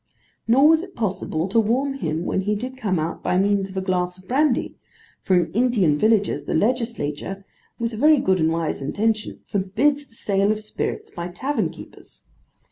[0.47, 3.77] Nor was it possible to warm him, when he did come out, by means of
[3.77, 4.73] a glass of brandy:
[5.21, 7.45] for in Indian villages, the legislature,
[7.77, 12.23] with a very good and wise intention, forbids the sale of spirits by tavern keepers.